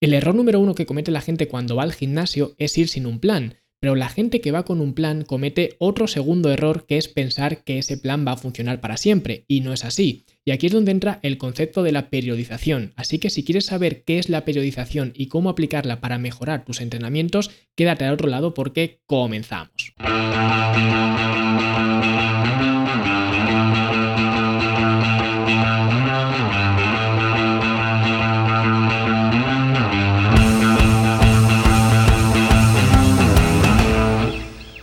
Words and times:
El 0.00 0.14
error 0.14 0.32
número 0.34 0.60
uno 0.60 0.76
que 0.76 0.86
comete 0.86 1.10
la 1.10 1.20
gente 1.20 1.48
cuando 1.48 1.74
va 1.74 1.82
al 1.82 1.92
gimnasio 1.92 2.54
es 2.58 2.78
ir 2.78 2.88
sin 2.88 3.04
un 3.04 3.18
plan. 3.18 3.56
Pero 3.80 3.96
la 3.96 4.08
gente 4.08 4.40
que 4.40 4.52
va 4.52 4.64
con 4.64 4.80
un 4.80 4.92
plan 4.92 5.24
comete 5.24 5.74
otro 5.78 6.06
segundo 6.06 6.50
error 6.52 6.86
que 6.86 6.98
es 6.98 7.08
pensar 7.08 7.64
que 7.64 7.78
ese 7.78 7.96
plan 7.96 8.24
va 8.26 8.32
a 8.32 8.36
funcionar 8.36 8.80
para 8.80 8.96
siempre, 8.96 9.44
y 9.46 9.60
no 9.60 9.72
es 9.72 9.84
así. 9.84 10.24
Y 10.44 10.50
aquí 10.50 10.66
es 10.66 10.72
donde 10.72 10.90
entra 10.92 11.20
el 11.22 11.38
concepto 11.38 11.82
de 11.82 11.92
la 11.92 12.10
periodización. 12.10 12.92
Así 12.96 13.18
que 13.18 13.30
si 13.30 13.44
quieres 13.44 13.66
saber 13.66 14.02
qué 14.04 14.18
es 14.18 14.28
la 14.28 14.44
periodización 14.44 15.12
y 15.14 15.26
cómo 15.26 15.50
aplicarla 15.50 16.00
para 16.00 16.18
mejorar 16.18 16.64
tus 16.64 16.80
entrenamientos, 16.80 17.50
quédate 17.76 18.04
al 18.04 18.14
otro 18.14 18.28
lado 18.28 18.54
porque 18.54 19.00
comenzamos. 19.06 19.94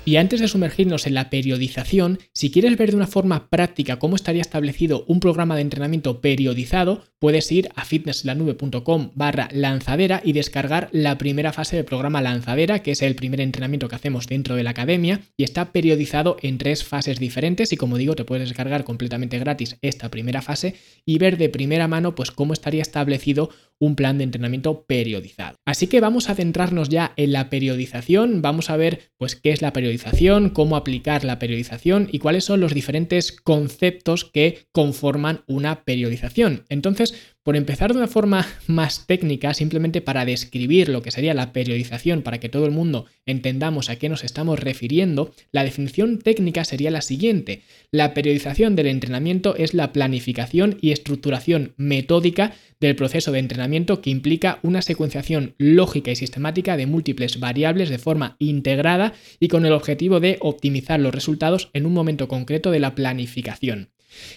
Y 0.08 0.18
antes 0.18 0.40
de 0.40 0.48
sumergirnos 0.48 1.08
en 1.08 1.16
la 1.16 1.32
periodización, 1.32 2.20
si 2.32 2.52
quieres 2.52 2.78
ver 2.78 2.92
de 2.92 2.96
una 2.96 3.08
forma 3.08 3.50
práctica 3.50 3.98
cómo 3.98 4.16
estaría 4.16 4.44
establecido 4.44 5.04
un 5.08 5.20
programa 5.20 5.56
de 5.56 5.64
entrenamiento 5.64 6.22
periodizado, 6.22 7.04
puedes 7.18 7.52
ir 7.52 7.70
a 7.76 7.86
fitnesslanube.com 7.86 9.10
barra 9.16 9.50
lanzadera 9.52 10.22
y 10.24 10.34
descargar 10.34 10.90
la 10.92 11.18
primera 11.18 11.54
fase 11.54 11.78
del 11.78 11.86
programa 11.86 12.22
lanzadera, 12.22 12.84
que 12.84 12.92
es 12.92 13.02
el 13.02 13.16
primer 13.16 13.42
entrenamiento 13.42 13.90
que 13.90 13.96
hacemos 13.96 14.28
dentro 14.28 14.56
de 14.56 14.62
la 14.62 14.70
academia 14.70 15.22
y 15.38 15.44
está 15.44 15.72
periodizado 15.72 16.38
en 16.44 16.60
tres 16.60 16.84
fases 16.84 17.20
diferentes 17.20 17.74
y 17.74 17.78
como 17.78 17.98
digo 17.98 18.16
te 18.16 18.26
puedes 18.26 18.48
descargar 18.48 18.84
completamente 18.84 19.40
gratis 19.40 19.78
esta 19.82 20.12
primera 20.12 20.44
fase 20.44 20.76
y 21.04 21.18
ver 21.18 21.38
de 21.40 21.50
primera 21.50 21.88
mano 21.88 22.14
pues 22.14 22.30
cómo 22.30 22.54
estaría 22.54 22.84
establecido 22.84 23.50
un 23.80 23.96
plan 23.96 24.18
de 24.18 24.24
entrenamiento 24.24 24.86
periodizado. 24.86 25.56
Así 25.66 25.88
que 25.88 26.00
vamos 26.00 26.30
a 26.30 26.36
centrarnos 26.36 26.90
ya 26.90 27.14
en 27.18 27.34
la 27.34 27.50
periodización, 27.50 28.42
vamos 28.42 28.70
a 28.70 28.78
ver 28.78 29.12
pues 29.18 29.36
qué 29.36 29.52
es 29.52 29.62
la 29.62 29.74
periodización, 29.74 30.50
cómo 30.50 30.76
aplicar 30.76 31.24
la 31.24 31.40
periodización 31.40 32.08
y 32.12 32.20
cuáles 32.20 32.46
son 32.46 32.60
los 32.60 32.74
diferentes 32.74 33.32
conceptos 33.32 34.26
que 34.26 34.66
conforman 34.72 35.44
una 35.48 35.84
periodización. 35.84 36.66
Entonces, 36.70 37.35
por 37.46 37.56
empezar 37.56 37.94
de 37.94 38.00
una 38.00 38.08
forma 38.08 38.48
más 38.66 39.06
técnica, 39.06 39.54
simplemente 39.54 40.02
para 40.02 40.26
describir 40.26 40.90
lo 40.90 41.04
que 41.04 41.12
sería 41.12 41.36
la 41.36 41.54
periodización, 41.54 42.24
para 42.24 42.40
que 42.40 42.50
todo 42.50 42.66
el 42.66 42.72
mundo 42.72 43.06
entendamos 43.28 43.92
a 43.92 43.98
qué 43.98 44.10
nos 44.10 44.24
estamos 44.24 44.60
refiriendo, 44.60 45.32
la 45.52 45.64
definición 45.64 46.18
técnica 46.18 46.66
sería 46.66 46.90
la 46.90 47.02
siguiente. 47.02 47.62
La 47.92 48.16
periodización 48.16 48.76
del 48.76 48.88
entrenamiento 48.88 49.56
es 49.58 49.76
la 49.76 49.94
planificación 49.94 50.80
y 50.82 50.90
estructuración 50.90 51.76
metódica 51.78 52.56
del 52.80 52.96
proceso 52.96 53.32
de 53.32 53.38
entrenamiento 53.38 54.02
que 54.02 54.10
implica 54.10 54.58
una 54.64 54.82
secuenciación 54.82 55.54
lógica 55.60 56.10
y 56.10 56.16
sistemática 56.16 56.78
de 56.78 56.88
múltiples 56.88 57.40
variables 57.40 57.90
de 57.90 58.00
forma 58.00 58.38
integrada 58.40 59.14
y 59.40 59.50
con 59.50 59.68
el 59.68 59.74
objetivo 59.74 60.20
de 60.20 60.38
optimizar 60.42 61.00
los 61.00 61.14
resultados 61.14 61.70
en 61.74 61.86
un 61.86 61.94
momento 61.94 62.28
concreto 62.28 62.72
de 62.72 62.80
la 62.80 62.96
planificación. 62.96 63.92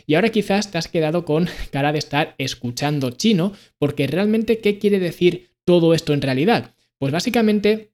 Y 0.06 0.14
ahora 0.14 0.30
quizás 0.30 0.70
te 0.70 0.78
has 0.78 0.88
quedado 0.88 1.24
con 1.24 1.48
cara 1.70 1.92
de 1.92 1.98
estar 1.98 2.34
escuchando 2.38 3.10
chino, 3.10 3.52
porque 3.78 4.06
realmente, 4.06 4.58
¿qué 4.58 4.78
quiere 4.78 4.98
decir 4.98 5.50
todo 5.64 5.94
esto 5.94 6.12
en 6.12 6.22
realidad? 6.22 6.74
Pues 6.98 7.12
básicamente 7.12 7.92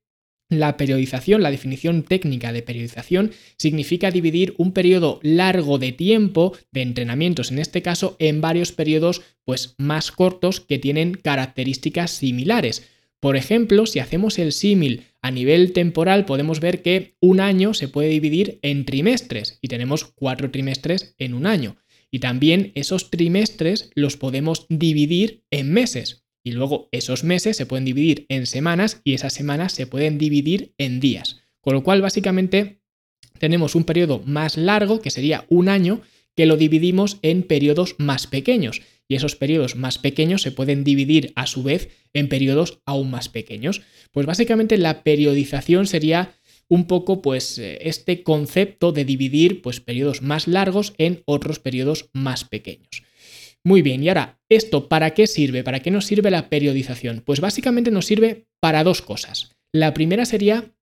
la 0.49 0.77
periodización, 0.77 1.43
la 1.43 1.51
definición 1.51 2.03
técnica 2.03 2.53
de 2.53 2.63
periodización, 2.63 3.33
significa 3.57 4.11
dividir 4.11 4.55
un 4.59 4.73
periodo 4.73 5.19
largo 5.23 5.79
de 5.79 5.93
tiempo, 5.93 6.57
de 6.71 6.83
entrenamientos 6.83 7.51
en 7.51 7.59
este 7.59 7.83
caso, 7.83 8.17
en 8.19 8.41
varios 8.41 8.73
periodos 8.73 9.23
pues, 9.45 9.75
más 9.79 10.13
cortos 10.13 10.61
que 10.61 10.79
tienen 10.79 11.15
características 11.15 12.11
similares. 12.11 12.89
Por 13.25 13.39
ejemplo, 13.39 13.87
si 13.87 14.01
hacemos 14.01 14.39
el 14.39 14.53
símil 14.53 15.05
a 15.23 15.31
nivel 15.31 15.73
temporal, 15.73 16.27
podemos 16.27 16.61
ver 16.61 16.83
que 16.83 17.17
un 17.21 17.41
año 17.41 17.73
se 17.73 17.89
puede 17.89 18.11
dividir 18.11 18.59
en 18.61 18.85
trimestres 18.85 19.59
y 19.63 19.69
tenemos 19.69 20.05
cuatro 20.05 20.51
trimestres 20.51 21.15
en 21.17 21.33
un 21.33 21.47
año. 21.47 21.79
Y 22.11 22.19
también 22.19 22.73
esos 22.75 23.11
trimestres 23.11 23.89
los 23.95 24.19
podemos 24.19 24.67
dividir 24.69 25.43
en 25.51 25.73
meses. 25.73 26.27
Y 26.43 26.53
luego 26.53 26.91
esos 26.93 27.25
meses 27.25 27.57
se 27.57 27.65
pueden 27.65 27.87
dividir 27.87 28.27
en 28.29 28.45
semanas 28.45 29.01
y 29.05 29.15
esas 29.15 29.33
semanas 29.33 29.73
se 29.73 29.87
pueden 29.87 30.19
dividir 30.19 30.75
en 30.77 31.01
días. 31.01 31.41
Con 31.63 31.73
lo 31.73 31.83
cual, 31.83 32.03
básicamente, 32.03 32.83
tenemos 33.39 33.75
un 33.75 33.85
periodo 33.85 34.23
más 34.27 34.59
largo, 34.59 35.01
que 35.01 35.11
sería 35.11 35.47
un 35.49 35.71
año, 35.71 36.03
que 36.37 36.45
lo 36.45 36.59
dividimos 36.59 37.21
en 37.23 37.43
periodos 37.43 37.95
más 37.97 38.27
pequeños 38.27 38.83
y 39.09 39.17
esos 39.17 39.37
periodos 39.37 39.77
más 39.77 39.99
pequeños 39.99 40.43
se 40.43 40.51
pueden 40.51 40.85
dividir 40.85 41.33
a 41.37 41.47
su 41.47 41.63
vez 41.63 41.89
en 42.13 42.29
periodos 42.29 42.81
aún 42.87 43.11
más 43.11 43.29
pequeños. 43.29 43.83
Pues 44.13 44.27
básicamente 44.27 44.79
la 44.79 45.03
periodización 45.03 45.87
sería 45.87 46.35
un 46.69 46.87
poco 46.87 47.21
pues 47.21 47.59
eh, 47.59 47.79
este 47.83 48.23
concepto 48.23 48.93
de 48.93 49.05
dividir 49.05 49.63
pues 49.63 49.81
periodos 49.81 50.23
más 50.23 50.49
largos 50.49 50.95
en 50.99 51.23
otros 51.27 51.59
periodos 51.59 52.09
más 52.13 52.45
pequeños. 52.45 53.03
Muy 53.63 53.81
bien, 53.81 54.03
y 54.03 54.09
ahora, 54.09 54.39
¿esto 54.51 54.89
para 54.89 55.15
qué 55.15 55.27
sirve? 55.27 55.65
¿Para 55.65 55.81
qué 55.81 55.91
nos 55.91 56.05
sirve 56.05 56.31
la 56.31 56.51
periodización? 56.51 57.23
Pues 57.25 57.41
básicamente 57.41 57.91
nos 57.91 58.05
sirve 58.05 58.47
para 58.61 58.85
dos 58.85 59.01
cosas. 59.01 59.57
La 59.73 59.95
primera 59.95 60.27
sería 60.27 60.75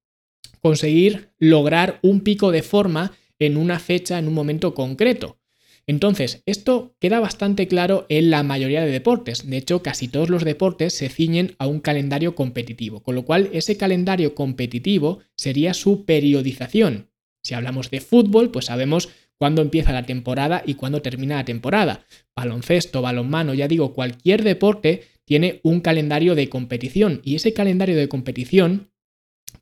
conseguir 0.60 1.30
lograr 1.38 2.00
un 2.02 2.22
pico 2.22 2.50
de 2.50 2.62
forma 2.62 3.12
en 3.38 3.56
una 3.56 3.78
fecha, 3.78 4.18
en 4.18 4.28
un 4.28 4.34
momento 4.34 4.74
concreto. 4.74 5.38
Entonces, 5.87 6.43
esto 6.47 6.94
queda 7.00 7.20
bastante 7.20 7.66
claro 7.66 8.06
en 8.09 8.31
la 8.31 8.43
mayoría 8.43 8.84
de 8.84 8.91
deportes. 8.91 9.48
De 9.48 9.56
hecho, 9.56 9.82
casi 9.82 10.09
todos 10.09 10.31
los 10.31 10.44
deportes 10.44 10.94
se 10.94 11.09
ciñen 11.09 11.56
a 11.59 11.66
un 11.66 11.81
calendario 11.81 12.34
competitivo, 12.34 13.03
con 13.03 13.15
lo 13.15 13.25
cual 13.25 13.50
ese 13.53 13.76
calendario 13.76 14.34
competitivo 14.34 15.20
sería 15.37 15.75
su 15.75 16.04
periodización. 16.04 17.09
Si 17.43 17.54
hablamos 17.54 17.91
de 17.91 18.00
fútbol, 18.00 18.50
pues 18.53 18.66
sabemos 18.66 19.09
cuándo 19.37 19.60
empieza 19.60 19.93
la 19.93 20.06
temporada 20.06 20.62
y 20.65 20.75
cuándo 20.75 21.03
termina 21.03 21.37
la 21.37 21.44
temporada. 21.44 22.06
Baloncesto, 22.37 23.03
balonmano, 23.03 23.54
ya 23.54 23.66
digo, 23.66 23.93
cualquier 23.93 24.44
deporte 24.44 25.03
tiene 25.25 25.60
un 25.64 25.81
calendario 25.81 26.37
de 26.37 26.49
competición 26.49 27.20
y 27.25 27.34
ese 27.34 27.53
calendario 27.53 27.97
de 27.97 28.09
competición 28.09 28.93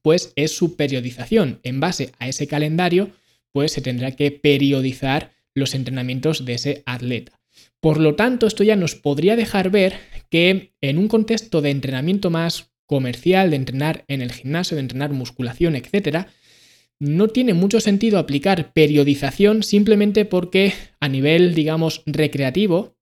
pues 0.03 0.33
es 0.37 0.55
su 0.55 0.77
periodización. 0.77 1.61
En 1.63 1.81
base 1.81 2.13
a 2.19 2.29
ese 2.29 2.47
calendario, 2.47 3.11
pues 3.53 3.73
se 3.73 3.81
tendrá 3.81 4.13
que 4.13 4.31
periodizar 4.31 5.33
los 5.55 5.75
entrenamientos 5.75 6.44
de 6.44 6.55
ese 6.55 6.83
atleta. 6.87 7.41
Por 7.81 7.99
lo 7.99 8.15
tanto, 8.15 8.47
esto 8.47 8.62
ya 8.62 8.77
nos 8.77 8.94
podría 8.94 9.37
dejar 9.37 9.71
ver 9.71 9.94
que 10.31 10.75
en 10.81 10.99
un 10.99 11.09
contexto 11.09 11.61
de 11.62 11.71
entrenamiento 11.71 12.31
más 12.31 12.72
comercial, 12.87 13.50
de 13.50 13.56
entrenar 13.56 14.05
en 14.09 14.21
el 14.21 14.33
gimnasio, 14.33 14.77
de 14.77 14.83
entrenar 14.83 15.12
musculación, 15.12 15.77
etc., 15.77 16.27
no 16.99 17.28
tiene 17.28 17.55
mucho 17.55 17.81
sentido 17.81 18.19
aplicar 18.19 18.72
periodización 18.72 19.62
simplemente 19.62 20.27
porque 20.27 20.75
a 21.00 21.09
nivel, 21.09 21.55
digamos, 21.55 22.03
recreativo, 22.05 22.97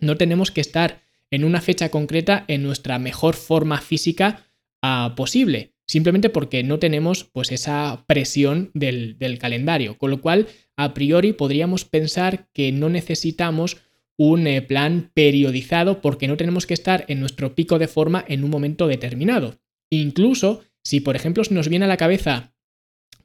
no 0.00 0.16
tenemos 0.16 0.50
que 0.50 0.60
estar 0.60 1.02
en 1.30 1.44
una 1.44 1.60
fecha 1.60 1.90
concreta 1.90 2.44
en 2.48 2.64
nuestra 2.64 2.98
mejor 2.98 3.36
forma 3.36 3.80
física 3.80 4.46
ah, 4.82 5.14
posible, 5.16 5.74
simplemente 5.90 6.30
porque 6.30 6.62
no 6.62 6.78
tenemos 6.78 7.24
pues 7.24 7.50
esa 7.50 8.04
presión 8.06 8.70
del, 8.74 9.18
del 9.18 9.40
calendario, 9.40 9.98
con 9.98 10.12
lo 10.12 10.20
cual 10.20 10.46
a 10.76 10.94
priori 10.94 11.32
podríamos 11.32 11.84
pensar 11.84 12.46
que 12.52 12.70
no 12.70 12.88
necesitamos 12.88 13.78
un 14.16 14.46
eh, 14.46 14.62
plan 14.62 15.10
periodizado 15.14 16.00
porque 16.00 16.28
no 16.28 16.36
tenemos 16.36 16.64
que 16.64 16.74
estar 16.74 17.06
en 17.08 17.18
nuestro 17.18 17.56
pico 17.56 17.80
de 17.80 17.88
forma 17.88 18.24
en 18.28 18.44
un 18.44 18.50
momento 18.50 18.86
determinado. 18.86 19.58
Incluso 19.90 20.62
si, 20.84 21.00
por 21.00 21.16
ejemplo, 21.16 21.42
nos 21.50 21.68
viene 21.68 21.86
a 21.86 21.88
la 21.88 21.96
cabeza 21.96 22.54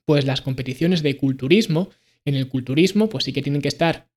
pues 0.03 0.25
las 0.25 0.41
competiciones 0.41 1.03
de 1.03 1.17
culturismo, 1.17 1.91
en 2.25 2.33
el 2.33 2.47
culturismo 2.47 3.09
pues 3.09 3.25
sí 3.25 3.31
que 3.31 3.43
tienen 3.43 3.61
que 3.61 3.67
estar 3.67 4.09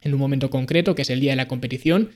en 0.00 0.14
un 0.14 0.20
momento 0.20 0.48
concreto, 0.48 0.94
que 0.94 1.02
es 1.02 1.10
el 1.10 1.18
día 1.18 1.32
de 1.32 1.36
la 1.38 1.48
competición, 1.48 2.10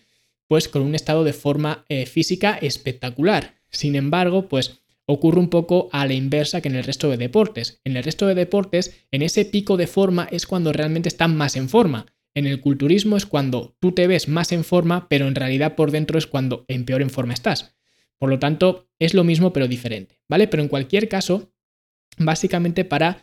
pues 0.47 0.69
con 0.69 0.83
un 0.83 0.95
estado 0.95 1.25
de 1.25 1.33
forma 1.33 1.85
eh, 1.89 2.07
física 2.07 2.57
espectacular. 2.63 3.57
Sin 3.71 3.97
embargo, 3.97 4.49
pues 4.49 4.84
ocurre 5.07 5.41
un 5.41 5.49
poco 5.49 5.89
a 5.93 6.07
la 6.07 6.15
inversa 6.15 6.61
que 6.61 6.69
en 6.69 6.77
el 6.77 6.85
resto 6.85 7.11
de 7.11 7.17
deportes. 7.17 7.81
En 7.85 7.97
el 7.97 8.05
resto 8.05 8.27
de 8.27 8.35
deportes, 8.35 9.07
en 9.11 9.23
ese 9.23 9.45
pico 9.45 9.77
de 9.77 9.87
forma 9.87 10.29
es 10.31 10.47
cuando 10.47 10.73
realmente 10.73 11.09
están 11.09 11.37
más 11.37 11.57
en 11.57 11.69
forma. 11.69 12.07
En 12.35 12.47
el 12.47 12.61
culturismo 12.61 13.17
es 13.17 13.27
cuando 13.27 13.77
tú 13.81 13.93
te 13.93 14.07
ves 14.07 14.29
más 14.29 14.51
en 14.53 14.65
forma, 14.65 15.09
pero 15.09 15.29
en 15.29 15.35
realidad 15.35 15.77
por 15.77 15.91
dentro 15.91 16.19
es 16.19 16.27
cuando 16.27 16.65
en 16.69 16.85
peor 16.85 17.03
en 17.03 17.11
forma 17.11 17.35
estás. 17.35 17.77
Por 18.19 18.29
lo 18.29 18.39
tanto, 18.39 18.89
es 18.99 19.15
lo 19.15 19.25
mismo 19.25 19.53
pero 19.53 19.69
diferente, 19.69 20.21
¿vale? 20.29 20.49
Pero 20.49 20.63
en 20.63 20.69
cualquier 20.69 21.09
caso, 21.09 21.53
básicamente 22.19 22.85
para 22.85 23.23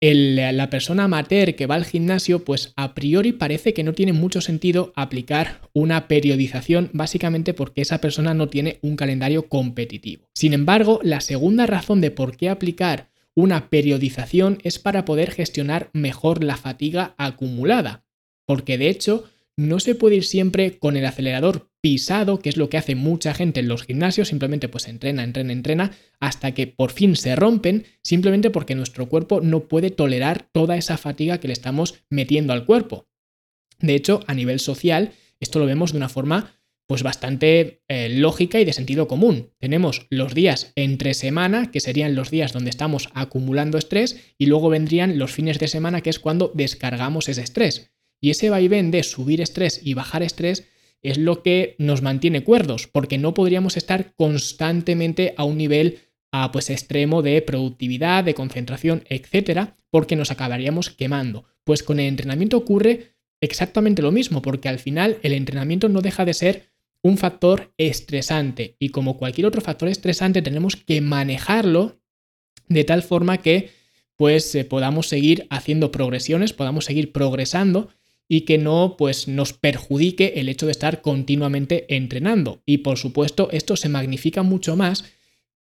la 0.00 0.70
persona 0.70 1.04
amateur 1.04 1.54
que 1.54 1.66
va 1.66 1.74
al 1.74 1.84
gimnasio, 1.84 2.44
pues 2.44 2.72
a 2.76 2.94
priori 2.94 3.32
parece 3.32 3.74
que 3.74 3.84
no 3.84 3.92
tiene 3.92 4.12
mucho 4.12 4.40
sentido 4.40 4.92
aplicar 4.96 5.68
una 5.74 6.08
periodización, 6.08 6.90
básicamente 6.92 7.52
porque 7.52 7.82
esa 7.82 8.00
persona 8.00 8.32
no 8.32 8.48
tiene 8.48 8.78
un 8.82 8.96
calendario 8.96 9.48
competitivo. 9.48 10.26
Sin 10.34 10.54
embargo, 10.54 11.00
la 11.02 11.20
segunda 11.20 11.66
razón 11.66 12.00
de 12.00 12.10
por 12.10 12.36
qué 12.36 12.48
aplicar 12.48 13.10
una 13.34 13.68
periodización 13.68 14.58
es 14.64 14.78
para 14.78 15.04
poder 15.04 15.30
gestionar 15.30 15.90
mejor 15.92 16.42
la 16.42 16.56
fatiga 16.56 17.14
acumulada, 17.18 18.04
porque 18.46 18.78
de 18.78 18.88
hecho 18.88 19.24
no 19.56 19.80
se 19.80 19.94
puede 19.94 20.16
ir 20.16 20.24
siempre 20.24 20.78
con 20.78 20.96
el 20.96 21.04
acelerador 21.04 21.69
pisado, 21.80 22.38
que 22.38 22.48
es 22.48 22.56
lo 22.56 22.68
que 22.68 22.78
hace 22.78 22.94
mucha 22.94 23.34
gente 23.34 23.60
en 23.60 23.68
los 23.68 23.84
gimnasios, 23.84 24.28
simplemente 24.28 24.68
pues 24.68 24.88
entrena, 24.88 25.24
entrena, 25.24 25.52
entrena, 25.52 25.92
hasta 26.18 26.52
que 26.52 26.66
por 26.66 26.92
fin 26.92 27.16
se 27.16 27.36
rompen, 27.36 27.86
simplemente 28.02 28.50
porque 28.50 28.74
nuestro 28.74 29.08
cuerpo 29.08 29.40
no 29.40 29.68
puede 29.68 29.90
tolerar 29.90 30.48
toda 30.52 30.76
esa 30.76 30.98
fatiga 30.98 31.38
que 31.38 31.48
le 31.48 31.52
estamos 31.52 32.02
metiendo 32.10 32.52
al 32.52 32.66
cuerpo. 32.66 33.08
De 33.78 33.94
hecho, 33.94 34.20
a 34.26 34.34
nivel 34.34 34.60
social, 34.60 35.12
esto 35.40 35.58
lo 35.58 35.66
vemos 35.66 35.92
de 35.92 35.98
una 35.98 36.08
forma 36.08 36.60
pues 36.86 37.04
bastante 37.04 37.84
eh, 37.86 38.08
lógica 38.08 38.58
y 38.58 38.64
de 38.64 38.72
sentido 38.72 39.06
común. 39.06 39.52
Tenemos 39.60 40.08
los 40.10 40.34
días 40.34 40.72
entre 40.74 41.14
semana, 41.14 41.70
que 41.70 41.78
serían 41.78 42.16
los 42.16 42.32
días 42.32 42.52
donde 42.52 42.70
estamos 42.70 43.10
acumulando 43.14 43.78
estrés, 43.78 44.34
y 44.38 44.46
luego 44.46 44.70
vendrían 44.70 45.16
los 45.16 45.30
fines 45.30 45.60
de 45.60 45.68
semana, 45.68 46.00
que 46.00 46.10
es 46.10 46.18
cuando 46.18 46.50
descargamos 46.52 47.28
ese 47.28 47.42
estrés. 47.42 47.92
Y 48.20 48.30
ese 48.30 48.50
vaivén 48.50 48.90
de 48.90 49.04
subir 49.04 49.40
estrés 49.40 49.80
y 49.84 49.94
bajar 49.94 50.24
estrés 50.24 50.66
es 51.02 51.18
lo 51.18 51.42
que 51.42 51.76
nos 51.78 52.02
mantiene 52.02 52.44
cuerdos, 52.44 52.86
porque 52.86 53.18
no 53.18 53.34
podríamos 53.34 53.76
estar 53.76 54.14
constantemente 54.14 55.34
a 55.36 55.44
un 55.44 55.58
nivel 55.58 55.98
ah, 56.32 56.50
pues 56.52 56.70
extremo 56.70 57.22
de 57.22 57.40
productividad, 57.42 58.24
de 58.24 58.34
concentración, 58.34 59.04
etcétera, 59.08 59.76
porque 59.90 60.16
nos 60.16 60.30
acabaríamos 60.30 60.90
quemando. 60.90 61.44
Pues 61.64 61.82
con 61.82 62.00
el 62.00 62.06
entrenamiento 62.06 62.56
ocurre 62.56 63.14
exactamente 63.40 64.02
lo 64.02 64.12
mismo, 64.12 64.42
porque 64.42 64.68
al 64.68 64.78
final 64.78 65.18
el 65.22 65.32
entrenamiento 65.32 65.88
no 65.88 66.02
deja 66.02 66.24
de 66.24 66.34
ser 66.34 66.70
un 67.02 67.16
factor 67.16 67.72
estresante 67.78 68.76
y 68.78 68.90
como 68.90 69.16
cualquier 69.16 69.46
otro 69.46 69.62
factor 69.62 69.88
estresante 69.88 70.42
tenemos 70.42 70.76
que 70.76 71.00
manejarlo 71.00 71.98
de 72.68 72.84
tal 72.84 73.02
forma 73.02 73.38
que 73.38 73.70
pues 74.16 74.54
eh, 74.54 74.66
podamos 74.66 75.08
seguir 75.08 75.46
haciendo 75.48 75.90
progresiones, 75.90 76.52
podamos 76.52 76.84
seguir 76.84 77.10
progresando 77.10 77.88
y 78.32 78.42
que 78.42 78.58
no 78.58 78.94
pues 78.96 79.26
nos 79.26 79.52
perjudique 79.52 80.34
el 80.36 80.48
hecho 80.48 80.66
de 80.66 80.72
estar 80.72 81.02
continuamente 81.02 81.92
entrenando. 81.96 82.62
Y 82.64 82.78
por 82.78 82.96
supuesto, 82.96 83.48
esto 83.50 83.74
se 83.74 83.88
magnifica 83.88 84.44
mucho 84.44 84.76
más 84.76 85.04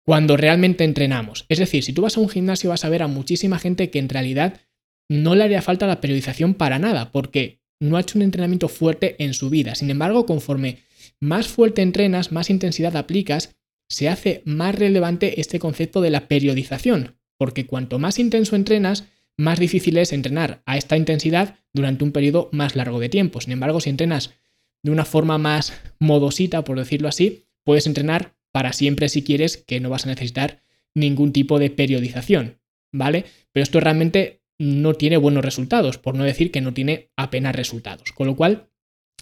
cuando 0.05 0.37
realmente 0.37 0.85
entrenamos. 0.85 1.47
Es 1.49 1.59
decir, 1.59 1.83
si 1.83 1.95
tú 1.95 2.03
vas 2.03 2.19
a 2.19 2.21
un 2.21 2.29
gimnasio 2.29 2.69
vas 2.69 2.85
a 2.85 2.91
ver 2.91 3.03
a 3.03 3.09
muchísima 3.09 3.59
gente 3.59 3.89
que 3.89 3.99
en 3.99 4.11
realidad 4.11 4.61
no 5.09 5.35
le 5.35 5.45
haría 5.45 5.63
falta 5.63 5.87
la 5.87 6.03
periodización 6.03 6.53
para 6.53 6.79
nada, 6.79 7.11
porque 7.11 7.63
no 7.81 7.97
ha 7.97 8.03
hecho 8.03 8.19
un 8.19 8.23
entrenamiento 8.23 8.69
fuerte 8.69 9.17
en 9.19 9.33
su 9.33 9.49
vida. 9.49 9.75
Sin 9.75 9.89
embargo, 9.89 10.27
conforme 10.27 10.81
más 11.21 11.49
fuerte 11.49 11.81
entrenas, 11.81 12.33
más 12.33 12.51
intensidad 12.51 12.97
aplicas, 12.97 13.57
se 13.89 14.11
hace 14.11 14.43
más 14.45 14.75
relevante 14.75 15.41
este 15.41 15.59
concepto 15.59 16.03
de 16.03 16.11
la 16.11 16.29
periodización, 16.29 17.17
porque 17.39 17.65
cuanto 17.65 17.99
más 17.99 18.19
intenso 18.19 18.57
entrenas, 18.57 19.05
más 19.39 19.59
difícil 19.59 19.97
es 19.97 20.13
entrenar 20.13 20.63
a 20.67 20.77
esta 20.77 20.97
intensidad 20.97 21.57
durante 21.73 22.05
un 22.05 22.13
periodo 22.13 22.51
más 22.53 22.77
largo 22.77 22.99
de 22.99 23.09
tiempo. 23.09 23.41
Sin 23.41 23.53
embargo, 23.53 23.81
si 23.81 23.89
entrenas 23.89 24.35
de 24.83 24.91
una 24.91 25.05
forma 25.05 25.39
más 25.39 25.73
modosita, 25.99 26.65
por 26.65 26.79
decirlo 26.79 27.09
así, 27.09 27.47
puedes 27.65 27.87
entrenar 27.87 28.37
para 28.53 28.73
siempre 28.73 29.09
si 29.09 29.23
quieres, 29.23 29.57
que 29.57 29.81
no 29.81 29.91
vas 29.91 30.05
a 30.05 30.09
necesitar 30.09 30.63
ningún 30.95 31.33
tipo 31.33 31.59
de 31.59 31.71
periodización, 31.71 32.59
¿vale? 32.93 33.25
Pero 33.53 33.63
esto 33.63 33.79
realmente 33.79 34.43
no 34.59 34.95
tiene 34.95 35.17
buenos 35.17 35.45
resultados, 35.45 35.99
por 35.99 36.17
no 36.17 36.25
decir 36.25 36.51
que 36.51 36.61
no 36.61 36.75
tiene 36.75 37.11
apenas 37.17 37.55
resultados. 37.55 38.13
Con 38.13 38.27
lo 38.27 38.35
cual, 38.35 38.71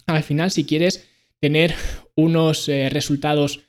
al 0.07 0.23
final, 0.23 0.51
si 0.51 0.65
quieres 0.65 1.07
tener 1.41 1.75
unos 2.17 2.69
eh, 2.69 2.89
resultados 2.89 3.61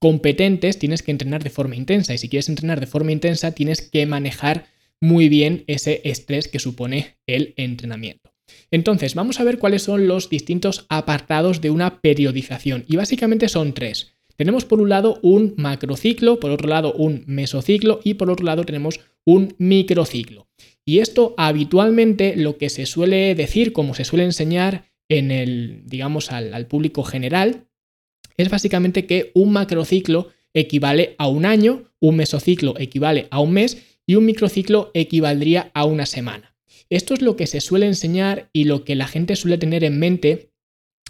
competentes, 0.00 0.80
tienes 0.80 1.02
que 1.02 1.12
entrenar 1.12 1.44
de 1.44 1.50
forma 1.50 1.76
intensa. 1.76 2.12
Y 2.12 2.18
si 2.18 2.28
quieres 2.28 2.48
entrenar 2.48 2.80
de 2.80 2.88
forma 2.88 3.12
intensa, 3.12 3.52
tienes 3.52 3.82
que 3.82 4.04
manejar 4.06 4.66
muy 5.02 5.28
bien 5.28 5.64
ese 5.66 6.00
estrés 6.04 6.48
que 6.48 6.60
supone 6.60 7.18
el 7.26 7.52
entrenamiento. 7.58 8.32
Entonces, 8.70 9.14
vamos 9.14 9.40
a 9.40 9.44
ver 9.44 9.58
cuáles 9.58 9.82
son 9.82 10.06
los 10.06 10.30
distintos 10.30 10.86
apartados 10.88 11.60
de 11.60 11.70
una 11.70 12.00
periodización. 12.00 12.84
Y 12.88 12.96
básicamente 12.96 13.48
son 13.48 13.74
tres. 13.74 14.12
Tenemos 14.36 14.64
por 14.64 14.80
un 14.80 14.88
lado 14.88 15.18
un 15.22 15.54
macrociclo, 15.56 16.40
por 16.40 16.50
otro 16.50 16.68
lado 16.68 16.92
un 16.94 17.24
mesociclo 17.26 18.00
y 18.02 18.14
por 18.14 18.30
otro 18.30 18.46
lado 18.46 18.64
tenemos 18.64 19.00
un 19.24 19.54
microciclo. 19.58 20.48
Y 20.84 21.00
esto 21.00 21.34
habitualmente 21.36 22.34
lo 22.36 22.56
que 22.56 22.70
se 22.70 22.86
suele 22.86 23.34
decir, 23.34 23.72
como 23.72 23.94
se 23.94 24.04
suele 24.04 24.24
enseñar, 24.24 24.90
en 25.08 25.30
el, 25.30 25.82
digamos, 25.84 26.32
al, 26.32 26.66
público 26.66 27.02
general, 27.02 27.66
es 28.36 28.48
básicamente 28.48 29.04
que 29.06 29.30
un 29.34 29.52
macrociclo 29.52 30.30
equivale 30.54 31.14
a 31.18 31.28
un 31.28 31.44
año, 31.44 31.90
un 32.00 32.16
mesociclo 32.16 32.74
equivale 32.78 33.26
a 33.30 33.40
un 33.40 33.52
mes 33.52 33.91
y 34.06 34.16
un 34.16 34.26
microciclo 34.26 34.90
equivaldría 34.94 35.70
a 35.74 35.84
una 35.84 36.06
semana. 36.06 36.56
Esto 36.90 37.14
es 37.14 37.22
lo 37.22 37.36
que 37.36 37.46
se 37.46 37.60
suele 37.60 37.86
enseñar 37.86 38.50
y 38.52 38.64
lo 38.64 38.84
que 38.84 38.94
la 38.94 39.06
gente 39.06 39.36
suele 39.36 39.58
tener 39.58 39.84
en 39.84 39.98
mente, 39.98 40.52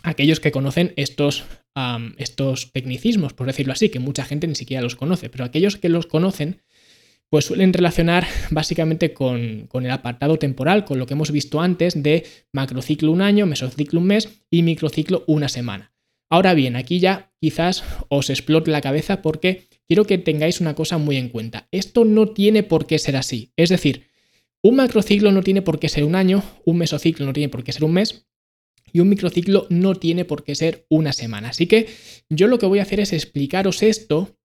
aquellos 0.02 0.40
que 0.40 0.52
conocen 0.52 0.92
estos, 0.96 1.44
estos 2.18 2.72
tecnicismos, 2.72 3.32
por 3.32 3.46
decirlo 3.46 3.72
así, 3.72 3.88
que 3.88 3.98
mucha 3.98 4.24
gente 4.24 4.46
ni 4.46 4.54
siquiera 4.54 4.82
los 4.82 4.96
conoce, 4.96 5.28
pero 5.28 5.44
aquellos 5.44 5.76
que 5.76 5.88
los 5.88 6.06
conocen 6.06 6.62
pues 7.32 7.46
suelen 7.46 7.72
relacionar 7.72 8.26
básicamente 8.50 9.14
con, 9.14 9.70
el 9.72 9.90
apartado 9.90 10.38
temporal, 10.38 10.84
con 10.84 10.98
lo 10.98 11.06
que 11.06 11.14
hemos 11.14 11.30
visto 11.30 11.62
antes 11.62 12.02
de 12.02 12.26
macrociclo 12.52 13.10
un 13.10 13.22
año, 13.22 13.46
mesociclo 13.46 14.00
un 14.00 14.06
mes 14.06 14.28
y 14.50 14.62
microciclo 14.62 15.24
una 15.26 15.48
semana. 15.48 15.94
Ahora 16.28 16.52
bien, 16.52 16.76
aquí 16.76 17.00
ya 17.00 17.32
quizás 17.40 17.84
os 18.08 18.28
explote 18.28 18.70
la 18.70 18.82
cabeza 18.82 19.22
porque 19.22 19.66
quiero 19.88 20.04
que 20.04 20.18
tengáis 20.18 20.60
una 20.60 20.74
cosa 20.74 20.98
muy 20.98 21.16
en 21.16 21.28
cuenta. 21.28 21.68
Esto 21.70 22.04
no 22.04 22.28
tiene 22.28 22.62
por 22.62 22.86
qué 22.86 22.98
ser 22.98 23.16
así. 23.16 23.52
Es 23.56 23.68
decir, 23.68 24.06
un 24.62 24.76
macrociclo 24.76 25.32
no 25.32 25.42
tiene 25.42 25.62
por 25.62 25.78
qué 25.78 25.88
ser 25.88 26.04
un 26.04 26.14
año, 26.14 26.42
un 26.64 26.78
mesociclo 26.78 27.26
no 27.26 27.32
tiene 27.32 27.48
por 27.48 27.64
qué 27.64 27.72
ser 27.72 27.84
un 27.84 27.94
mes 27.94 28.26
y 28.92 29.00
un 29.00 29.08
microciclo 29.08 29.66
no 29.70 29.94
tiene 29.94 30.24
por 30.24 30.44
qué 30.44 30.54
ser 30.54 30.86
una 30.88 31.12
semana. 31.12 31.48
Así 31.48 31.66
que 31.66 31.88
yo 32.28 32.46
lo 32.46 32.58
que 32.58 32.66
voy 32.66 32.78
a 32.78 32.82
hacer 32.82 33.00
es 33.00 33.12
explicaros 33.12 33.82
esto 33.82 34.36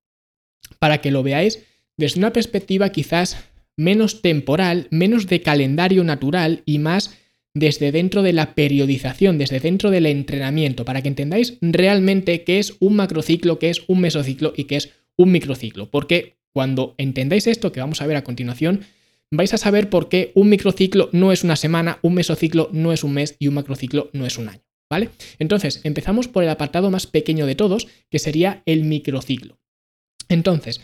para 0.79 1.01
que 1.01 1.11
lo 1.11 1.23
veáis 1.23 1.59
desde 1.97 2.19
una 2.19 2.33
perspectiva 2.33 2.89
quizás 2.89 3.37
menos 3.75 4.21
temporal, 4.21 4.87
menos 4.89 5.27
de 5.27 5.41
calendario 5.41 6.03
natural 6.03 6.63
y 6.65 6.79
más 6.79 7.15
desde 7.53 7.91
dentro 7.91 8.21
de 8.21 8.33
la 8.33 8.55
periodización, 8.55 9.37
desde 9.37 9.59
dentro 9.59 9.89
del 9.89 10.05
entrenamiento, 10.05 10.85
para 10.85 11.01
que 11.01 11.09
entendáis 11.09 11.57
realmente 11.61 12.43
qué 12.43 12.59
es 12.59 12.75
un 12.79 12.95
macrociclo, 12.95 13.59
qué 13.59 13.69
es 13.69 13.83
un 13.87 14.01
mesociclo 14.01 14.53
y 14.55 14.65
qué 14.65 14.75
es 14.77 14.93
un 15.17 15.31
microciclo. 15.31 15.89
Porque 15.89 16.37
cuando 16.53 16.95
entendáis 16.97 17.47
esto 17.47 17.71
que 17.71 17.81
vamos 17.81 18.01
a 18.01 18.07
ver 18.07 18.15
a 18.15 18.23
continuación, 18.23 18.85
vais 19.31 19.53
a 19.53 19.57
saber 19.57 19.89
por 19.89 20.09
qué 20.09 20.31
un 20.35 20.49
microciclo 20.49 21.09
no 21.11 21.31
es 21.31 21.43
una 21.43 21.55
semana, 21.55 21.99
un 22.01 22.13
mesociclo 22.13 22.69
no 22.71 22.93
es 22.93 23.03
un 23.03 23.13
mes 23.13 23.35
y 23.39 23.47
un 23.47 23.55
macrociclo 23.55 24.09
no 24.13 24.25
es 24.25 24.37
un 24.37 24.49
año. 24.49 24.61
¿Vale? 24.89 25.09
Entonces, 25.37 25.81
empezamos 25.83 26.29
por 26.29 26.43
el 26.43 26.49
apartado 26.49 26.89
más 26.89 27.07
pequeño 27.07 27.45
de 27.45 27.55
todos, 27.55 27.87
que 28.09 28.19
sería 28.19 28.63
el 28.65 28.85
microciclo. 28.85 29.59
Entonces, 30.29 30.81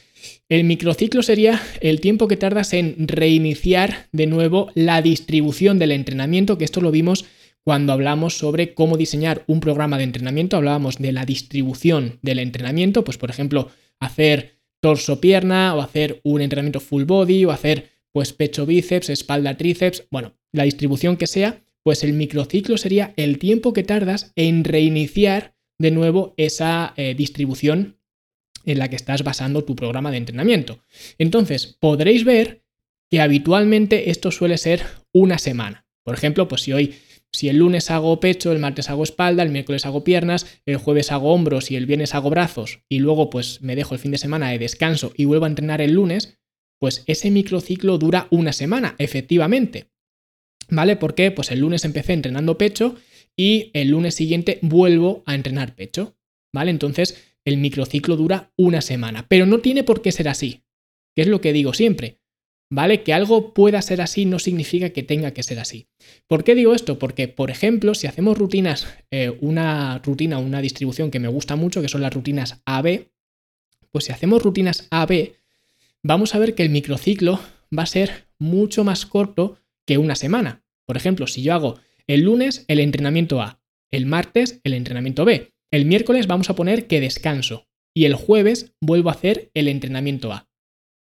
el 0.50 0.66
microciclo 0.66 1.24
sería 1.24 1.62
el 1.82 2.02
tiempo 2.02 2.28
que 2.28 2.38
tardas 2.38 2.74
en 2.74 3.08
reiniciar 3.08 4.08
de 4.12 4.28
nuevo 4.28 4.72
la 4.76 5.02
distribución 5.02 5.80
del 5.80 5.92
entrenamiento, 5.92 6.58
que 6.58 6.66
esto 6.66 6.82
lo 6.82 6.92
vimos 6.92 7.26
cuando 7.64 7.94
hablamos 7.94 8.38
sobre 8.38 8.74
cómo 8.74 8.98
diseñar 8.98 9.44
un 9.48 9.62
programa 9.62 9.98
de 9.98 10.04
entrenamiento, 10.04 10.58
hablábamos 10.58 10.98
de 10.98 11.14
la 11.14 11.26
distribución 11.26 12.20
del 12.22 12.40
entrenamiento, 12.40 13.06
pues 13.06 13.18
por 13.18 13.30
ejemplo, 13.30 13.70
hacer 14.00 14.60
torso-pierna 14.82 15.76
o 15.76 15.82
hacer 15.82 16.20
un 16.24 16.42
entrenamiento 16.42 16.80
full 16.80 17.04
body 17.04 17.46
o 17.46 17.52
hacer 17.52 17.92
pues 18.12 18.34
pecho-bíceps, 18.34 19.10
espalda-tríceps, 19.10 20.08
bueno, 20.12 20.38
la 20.52 20.64
distribución 20.64 21.18
que 21.18 21.28
sea, 21.28 21.64
pues 21.84 22.04
el 22.04 22.14
microciclo 22.14 22.78
sería 22.78 23.14
el 23.18 23.40
tiempo 23.40 23.74
que 23.74 23.84
tardas 23.84 24.32
en 24.36 24.64
reiniciar 24.64 25.56
de 25.80 25.92
nuevo 25.92 26.34
esa 26.38 26.94
eh, 26.96 27.16
distribución 27.16 28.00
en 28.66 28.80
la 28.80 28.90
que 28.90 28.96
estás 28.96 29.24
basando 29.24 29.64
tu 29.64 29.76
programa 29.76 30.12
de 30.12 30.18
entrenamiento. 30.18 30.84
Entonces, 31.18 31.78
podréis 31.80 32.24
ver 32.24 32.64
que 33.12 33.20
habitualmente 33.20 34.10
esto 34.10 34.32
suele 34.32 34.58
ser 34.58 34.84
una 35.12 35.38
semana. 35.38 35.86
Por 36.04 36.16
ejemplo, 36.16 36.48
pues 36.48 36.62
si 36.62 36.74
hoy, 36.74 36.96
si 37.34 37.50
el 37.50 37.58
lunes 37.58 37.90
hago 37.90 38.20
pecho, 38.20 38.52
el 38.52 38.60
martes 38.60 38.92
hago 38.92 39.04
espalda, 39.04 39.42
el 39.42 39.50
miércoles 39.50 39.88
hago 39.88 40.04
piernas, 40.04 40.46
el 40.68 40.78
jueves 40.78 41.12
hago 41.12 41.34
hombros 41.34 41.72
y 41.72 41.76
el 41.76 41.88
viernes 41.88 42.14
hago 42.14 42.30
brazos 42.30 42.82
y 42.88 43.00
luego 43.00 43.32
pues 43.32 43.62
me 43.62 43.76
dejo 43.76 43.96
el 43.96 44.00
fin 44.00 44.12
de 44.12 44.20
semana 44.20 44.52
de 44.52 44.60
descanso 44.60 45.12
y 45.18 45.26
vuelvo 45.26 45.46
a 45.46 45.50
entrenar 45.50 45.82
el 45.82 45.94
lunes, 45.94 46.38
pues 46.80 47.04
ese 47.08 47.32
microciclo 47.32 47.98
dura 47.98 48.28
una 48.30 48.54
semana, 48.54 48.96
efectivamente. 49.00 49.90
¿Vale? 50.70 50.96
Porque 50.96 51.32
pues 51.32 51.50
el 51.50 51.60
lunes 51.60 51.86
empecé 51.86 52.14
entrenando 52.14 52.58
pecho 52.58 52.96
y 53.36 53.72
el 53.74 53.90
lunes 53.90 54.14
siguiente 54.14 54.60
vuelvo 54.62 55.24
a 55.26 55.34
entrenar 55.34 55.76
pecho. 55.76 56.16
¿Vale? 56.54 56.70
Entonces, 56.70 57.18
el 57.46 57.58
microciclo 57.58 58.16
dura 58.16 58.54
una 58.58 58.82
semana, 58.82 59.28
pero 59.28 59.48
no 59.48 59.60
tiene 59.60 59.84
por 59.84 60.04
qué 60.04 60.12
ser 60.12 60.30
así, 60.30 60.64
que 61.16 61.24
es 61.24 61.28
lo 61.28 61.42
que 61.42 61.52
digo 61.52 61.74
siempre. 61.74 62.20
¿Vale? 62.76 63.04
Que 63.04 63.14
algo 63.14 63.54
pueda 63.54 63.84
ser 63.84 64.02
así 64.02 64.26
no 64.26 64.40
significa 64.40 64.90
que 64.90 65.04
tenga 65.04 65.30
que 65.30 65.44
ser 65.44 65.60
así. 65.60 65.90
¿Por 66.26 66.44
qué 66.44 66.56
digo 66.56 66.74
esto? 66.74 66.98
Porque, 66.98 67.28
por 67.28 67.52
ejemplo, 67.52 67.94
si 67.94 68.08
hacemos 68.08 68.36
rutinas, 68.36 68.88
eh, 69.12 69.38
una 69.42 70.00
rutina, 70.00 70.40
una 70.40 70.60
distribución 70.60 71.12
que 71.12 71.20
me 71.20 71.28
gusta 71.28 71.56
mucho, 71.56 71.84
que 71.84 71.88
son 71.88 72.02
las 72.02 72.12
rutinas 72.12 72.64
AB, 72.66 73.10
pues 73.92 74.06
si 74.06 74.12
hacemos 74.12 74.42
rutinas 74.42 74.88
AB, 74.90 75.34
vamos 76.02 76.34
a 76.34 76.40
ver 76.40 76.56
que 76.56 76.64
el 76.64 76.72
microciclo 76.72 77.40
va 77.78 77.84
a 77.84 77.86
ser 77.86 78.26
mucho 78.40 78.84
más 78.84 79.06
corto 79.06 79.60
que 79.86 80.00
una 80.00 80.16
semana. 80.16 80.64
Por 80.88 80.98
ejemplo, 80.98 81.28
si 81.28 81.44
yo 81.44 81.54
hago 81.54 81.80
el 82.08 82.22
lunes 82.22 82.66
el 82.68 82.80
entrenamiento 82.80 83.40
A, 83.40 83.62
el 83.92 84.08
martes 84.08 84.62
el 84.64 84.74
entrenamiento 84.74 85.26
B, 85.26 85.54
El 85.70 85.86
miércoles 85.86 86.26
vamos 86.26 86.50
a 86.50 86.56
poner 86.56 86.88
que 86.88 87.02
descanso 87.02 87.68
y 87.94 88.06
el 88.06 88.16
jueves 88.16 88.74
vuelvo 88.82 89.10
a 89.10 89.14
hacer 89.14 89.52
el 89.54 89.68
entrenamiento 89.68 90.34
A. 90.34 90.48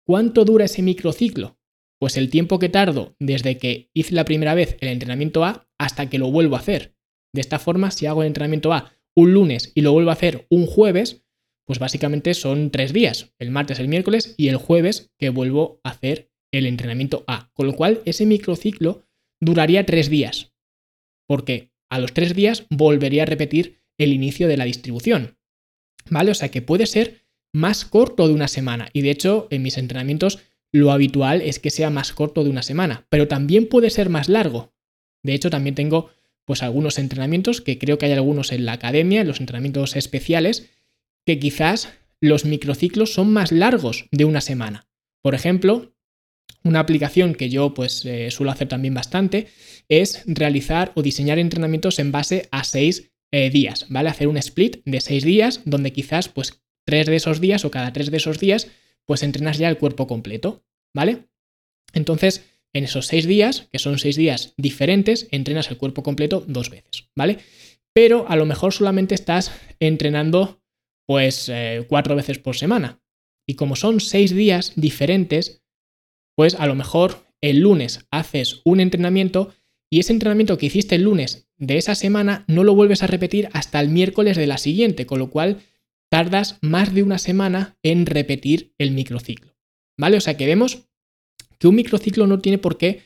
¿Cuánto 0.07 0.45
dura 0.45 0.67
ese 0.67 0.83
microciclo? 0.83 1.59
Pues 1.99 2.17
el 2.17 2.29
tiempo 2.29 2.59
que 2.59 2.69
tardo 2.69 3.17
desde 3.19 3.57
que 3.57 3.91
hice 3.95 4.15
la 4.15 4.27
primera 4.27 4.55
vez 4.55 4.77
el 4.81 4.89
entrenamiento 4.89 5.45
A 5.45 5.67
hasta 5.79 6.11
que 6.11 6.19
lo 6.19 6.31
vuelvo 6.31 6.57
a 6.57 6.59
hacer. 6.59 6.95
De 7.33 7.41
esta 7.41 7.59
forma, 7.59 7.91
si 7.91 8.07
hago 8.07 8.23
el 8.23 8.29
entrenamiento 8.29 8.73
A 8.73 8.93
un 9.17 9.33
lunes 9.33 9.73
y 9.75 9.81
lo 9.81 9.93
vuelvo 9.93 10.11
a 10.11 10.15
hacer 10.15 10.47
un 10.51 10.67
jueves, 10.67 11.25
pues 11.67 11.79
básicamente 11.79 12.35
son 12.35 12.71
tres 12.71 12.93
días, 12.93 13.33
el 13.39 13.51
martes, 13.51 13.79
el 13.79 13.89
miércoles 13.89 14.35
y 14.37 14.49
el 14.49 14.57
jueves 14.57 15.13
que 15.19 15.31
vuelvo 15.31 15.81
a 15.85 15.91
hacer 15.91 16.31
el 16.53 16.67
entrenamiento 16.67 17.25
A. 17.27 17.51
Con 17.55 17.67
lo 17.67 17.75
cual, 17.75 18.03
ese 18.05 18.27
microciclo 18.27 19.07
duraría 19.41 19.87
tres 19.87 20.11
días, 20.11 20.53
porque 21.27 21.73
a 21.91 21.99
los 21.99 22.13
tres 22.13 22.35
días 22.35 22.67
volvería 22.71 23.23
a 23.23 23.27
repetir 23.27 23.81
el 23.99 24.13
inicio 24.13 24.49
de 24.49 24.57
la 24.57 24.65
distribución. 24.65 25.39
¿Vale? 26.11 26.33
O 26.33 26.35
sea 26.35 26.51
que 26.51 26.61
puede 26.61 26.87
ser 26.87 27.24
más 27.55 27.85
corto 27.85 28.27
de 28.29 28.35
una 28.35 28.49
semana. 28.49 28.91
Y 28.93 29.01
de 29.03 29.11
hecho, 29.11 29.47
en 29.51 29.63
mis 29.63 29.79
entrenamientos 29.79 30.41
lo 30.73 30.91
habitual 30.91 31.41
es 31.41 31.61
que 31.61 31.71
sea 31.71 31.89
más 31.89 32.13
corto 32.13 32.43
de 32.43 32.51
una 32.51 32.63
semana, 32.63 33.07
pero 33.09 33.29
también 33.29 33.69
puede 33.69 33.91
ser 33.91 34.11
más 34.11 34.29
largo. 34.29 34.75
De 35.23 35.35
hecho, 35.35 35.49
también 35.49 35.77
tengo 35.77 36.11
pues 36.45 36.63
algunos 36.63 36.99
entrenamientos, 36.99 37.61
que 37.61 37.79
creo 37.79 37.97
que 37.97 38.07
hay 38.07 38.13
algunos 38.13 38.51
en 38.51 38.67
la 38.67 38.73
academia, 38.73 39.21
en 39.21 39.29
los 39.29 39.41
entrenamientos 39.41 39.95
especiales, 39.95 40.69
que 41.25 41.39
quizás 41.39 41.91
los 42.21 42.45
microciclos 42.45 43.15
son 43.15 43.33
más 43.33 43.53
largos 43.53 44.07
de 44.11 44.25
una 44.25 44.41
semana. 44.41 44.89
Por 45.23 45.37
ejemplo, 45.37 45.95
una 46.65 46.81
aplicación 46.81 47.35
que 47.35 47.51
yo 47.51 47.73
pues 47.73 48.05
eh, 48.05 48.31
suelo 48.33 48.51
hacer 48.51 48.69
también 48.69 48.95
bastante 48.95 49.47
es 49.89 50.25
realizar 50.27 50.91
o 50.97 51.03
diseñar 51.03 51.39
entrenamientos 51.39 52.01
en 52.01 52.11
base 52.11 52.49
a 52.51 52.65
seis 52.65 53.13
eh, 53.31 53.51
días, 53.51 53.87
¿vale? 53.91 54.09
Hacer 54.09 54.27
un 54.27 54.39
split 54.39 54.83
de 54.85 55.01
seis 55.01 55.25
días 55.25 55.61
donde 55.65 55.93
quizás 55.93 56.29
pues 56.29 56.64
tres 56.85 57.07
de 57.07 57.17
esos 57.17 57.41
días 57.41 57.65
o 57.65 57.71
cada 57.71 57.93
tres 57.93 58.11
de 58.11 58.17
esos 58.17 58.39
días 58.39 58.69
pues 59.07 59.23
entrenas 59.23 59.59
ya 59.59 59.69
el 59.69 59.79
cuerpo 59.79 60.07
completo, 60.07 60.65
¿vale? 60.95 61.29
Entonces, 61.93 62.45
en 62.73 62.85
esos 62.85 63.07
seis 63.07 63.27
días, 63.27 63.69
que 63.71 63.79
son 63.79 63.99
seis 63.99 64.17
días 64.17 64.55
diferentes, 64.57 65.29
entrenas 65.31 65.71
el 65.71 65.77
cuerpo 65.77 66.03
completo 66.03 66.45
dos 66.47 66.71
veces, 66.71 67.09
¿vale? 67.15 67.39
Pero 67.93 68.27
a 68.29 68.37
lo 68.37 68.47
mejor 68.47 68.73
solamente 68.73 69.15
estás 69.15 69.53
entrenando 69.79 70.61
pues 71.07 71.49
eh, 71.49 71.85
cuatro 71.89 72.17
veces 72.17 72.39
por 72.39 72.57
semana. 72.57 73.01
Y 73.47 73.55
como 73.55 73.77
son 73.77 74.01
seis 74.01 74.35
días 74.35 74.73
diferentes, 74.75 75.63
pues 76.35 76.55
a 76.55 76.67
lo 76.67 76.75
mejor 76.75 77.27
el 77.41 77.61
lunes 77.61 78.07
haces 78.11 78.63
un 78.65 78.81
entrenamiento 78.81 79.55
y 79.91 80.01
ese 80.01 80.13
entrenamiento 80.13 80.59
que 80.59 80.67
hiciste 80.67 80.97
el 80.97 81.03
lunes 81.03 81.49
de 81.57 81.77
esa 81.77 81.95
semana 81.95 82.45
no 82.49 82.65
lo 82.65 82.75
vuelves 82.75 83.03
a 83.03 83.07
repetir 83.07 83.49
hasta 83.53 83.81
el 83.81 83.91
miércoles 83.91 84.37
de 84.37 84.47
la 84.47 84.59
siguiente, 84.59 85.07
con 85.07 85.19
lo 85.19 85.31
cual 85.31 85.61
tardas 86.15 86.59
más 86.61 86.95
de 86.95 87.03
una 87.03 87.19
semana 87.19 87.77
en 87.83 88.07
repetir 88.07 88.73
el 88.79 88.93
microciclo. 88.93 89.57
¿Vale? 89.99 90.17
O 90.17 90.21
sea 90.21 90.37
que 90.37 90.47
vemos 90.47 90.87
que 91.59 91.67
un 91.67 91.75
microciclo 91.75 92.29
no 92.29 92.39
tiene 92.39 92.59
por 92.59 92.79
qué 92.79 93.03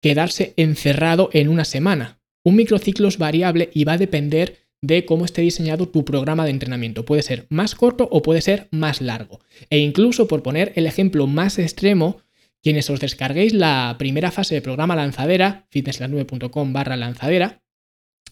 quedarse 0.00 0.52
encerrado 0.56 1.30
en 1.34 1.48
una 1.48 1.64
semana. 1.64 2.20
Un 2.42 2.56
microciclo 2.56 3.06
es 3.06 3.16
variable 3.16 3.70
y 3.72 3.84
va 3.84 3.92
a 3.92 3.98
depender 3.98 4.58
de 4.80 5.04
cómo 5.04 5.24
esté 5.24 5.42
diseñado 5.42 5.86
tu 5.86 6.04
programa 6.04 6.44
de 6.44 6.50
entrenamiento. 6.50 7.04
Puede 7.04 7.22
ser 7.22 7.46
más 7.48 7.76
corto 7.76 8.08
o 8.10 8.22
puede 8.22 8.40
ser 8.40 8.66
más 8.72 9.00
largo. 9.00 9.38
E 9.70 9.78
incluso, 9.78 10.26
por 10.26 10.42
poner 10.42 10.72
el 10.74 10.88
ejemplo 10.88 11.28
más 11.28 11.60
extremo, 11.60 12.22
quienes 12.60 12.90
os 12.90 12.98
descarguéis 12.98 13.52
la 13.52 13.94
primera 14.00 14.32
fase 14.32 14.56
del 14.56 14.64
programa 14.64 14.96
lanzadera, 14.96 15.68
fitnesslanube.com 15.70 16.72
barra 16.72 16.96
lanzadera, 16.96 17.62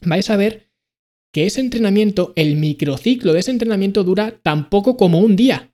vais 0.02 0.28
a 0.30 0.36
ver 0.36 0.69
que 1.32 1.46
ese 1.46 1.60
entrenamiento, 1.60 2.32
el 2.36 2.56
microciclo 2.56 3.32
de 3.32 3.40
ese 3.40 3.50
entrenamiento 3.50 4.04
dura 4.04 4.40
tan 4.42 4.68
poco 4.68 4.96
como 4.96 5.20
un 5.20 5.36
día. 5.36 5.72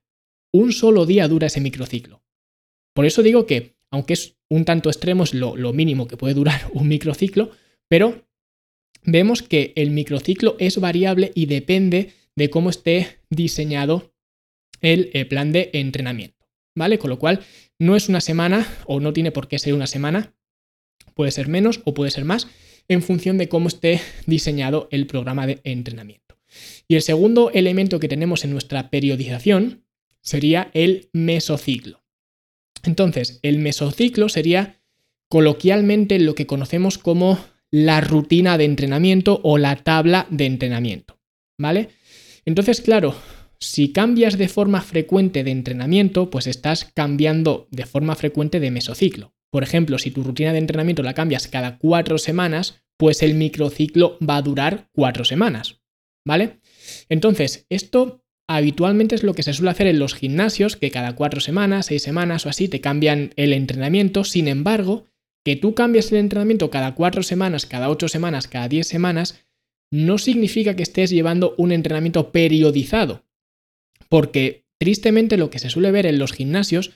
Un 0.53 0.73
solo 0.73 1.07
día 1.07 1.29
dura 1.29 1.47
ese 1.47 1.61
microciclo. 1.61 2.23
Por 2.95 3.07
eso 3.07 3.23
digo 3.23 3.47
que, 3.47 3.77
aunque 3.91 4.15
es 4.15 4.37
un 4.49 4.65
tanto 4.65 4.91
extremo, 4.91 5.25
es 5.25 5.35
lo, 5.35 5.55
mínimo 5.73 6.07
que 6.09 6.17
puede 6.17 6.35
durar 6.35 6.63
un 6.73 6.89
microciclo, 6.89 7.51
pero 7.89 8.27
vemos 9.03 9.43
que 9.43 9.73
el 9.77 9.91
microciclo 9.91 10.57
es 10.59 10.79
variable 10.79 11.33
y 11.35 11.47
depende 11.47 12.13
de 12.35 12.51
cómo 12.51 12.71
esté 12.71 13.21
diseñado 13.31 14.13
el, 14.81 15.11
el 15.15 15.27
plan 15.29 15.53
de 15.53 15.71
entrenamiento. 15.73 16.37
¿Vale? 16.75 16.99
Con 16.99 17.09
lo 17.09 17.19
cual, 17.19 17.41
no 17.79 17.97
es 17.97 18.11
una 18.11 18.21
semana 18.21 18.67
o 18.85 19.01
no 19.01 19.15
tiene 19.15 19.33
por 19.33 19.49
qué 19.49 19.59
ser 19.59 19.73
una 19.73 19.87
semana, 19.87 20.35
puede 21.15 21.31
ser 21.31 21.49
menos 21.49 21.81
o 21.85 21.95
puede 21.95 22.11
ser 22.11 22.27
más, 22.27 22.47
en 22.89 23.03
función 23.03 23.39
de 23.39 23.49
cómo 23.49 23.69
esté 23.69 24.01
diseñado 24.27 24.89
el 24.91 25.07
programa 25.07 25.47
de 25.47 25.61
entrenamiento. 25.65 26.39
Y 26.89 26.95
el 26.95 27.03
segundo 27.03 27.51
elemento 27.53 28.01
que 28.01 28.09
tenemos 28.09 28.45
en 28.45 28.51
nuestra 28.51 28.91
periodización 28.91 29.85
sería 30.21 30.71
el 30.75 31.09
mesociclo. 31.13 32.03
Entonces, 32.85 33.41
el 33.43 33.59
mesociclo 33.59 34.29
sería 34.29 34.81
coloquialmente 35.29 36.19
lo 36.19 36.35
que 36.35 36.47
conocemos 36.47 36.99
como 36.99 37.39
la 37.71 38.01
rutina 38.01 38.59
de 38.59 38.65
entrenamiento 38.65 39.41
o 39.43 39.59
la 39.59 39.77
tabla 39.77 40.27
de 40.31 40.47
entrenamiento. 40.47 41.19
¿Vale? 41.59 41.89
Entonces, 42.45 42.81
claro, 42.81 43.17
si 43.59 43.93
cambias 43.93 44.39
de 44.39 44.49
forma 44.49 44.83
frecuente 44.83 45.43
de 45.43 45.51
entrenamiento, 45.51 46.31
pues 46.31 46.47
estás 46.47 46.85
cambiando 46.85 47.67
de 47.71 47.87
forma 47.87 48.15
frecuente 48.15 48.61
de 48.61 48.71
mesociclo. 48.71 49.36
Por 49.51 49.63
ejemplo, 49.63 49.99
si 49.99 50.11
tu 50.11 50.23
rutina 50.23 50.53
de 50.53 50.59
entrenamiento 50.59 51.03
la 51.03 51.15
cambias 51.15 51.49
cada 51.49 51.79
cuatro 51.79 52.19
semanas, 52.19 52.83
pues 52.97 53.23
el 53.23 53.35
microciclo 53.35 54.19
va 54.27 54.37
a 54.37 54.43
durar 54.43 54.89
cuatro 54.93 55.25
semanas. 55.25 55.81
¿Vale? 56.27 56.59
Entonces, 57.09 57.67
esto 57.69 58.25
habitualmente 58.49 59.15
es 59.15 59.23
lo 59.23 59.35
que 59.35 59.43
se 59.43 59.53
suele 59.53 59.71
hacer 59.71 59.87
en 59.87 59.99
los 59.99 60.15
gimnasios, 60.15 60.77
que 60.77 60.91
cada 60.91 61.15
cuatro 61.15 61.41
semanas, 61.41 61.87
seis 61.87 62.03
semanas 62.03 62.47
o 62.47 62.49
así 62.49 62.69
te 62.69 62.81
cambian 62.81 63.33
el 63.37 63.53
entrenamiento. 63.53 64.25
Sin 64.25 64.49
embargo, 64.49 65.07
que 65.45 65.57
tú 65.57 65.75
cambies 65.75 66.11
el 66.11 66.19
entrenamiento 66.19 66.71
cada 66.71 66.95
cuatro 66.95 67.23
semanas, 67.23 67.67
cada 67.67 67.89
ocho 67.89 68.09
semanas, 68.09 68.49
cada 68.49 68.69
diez 68.69 68.89
semanas, 68.89 69.47
no 69.93 70.19
significa 70.19 70.75
que 70.75 70.83
estés 70.83 71.11
llevando 71.11 71.55
un 71.59 71.71
entrenamiento 71.71 72.33
periodizado. 72.33 73.25
Porque 74.09 74.67
tristemente 74.79 75.37
lo 75.37 75.51
que 75.51 75.59
se 75.59 75.71
suele 75.71 75.91
ver 75.91 76.07
en 76.07 76.19
los 76.19 76.33
gimnasios 76.33 76.93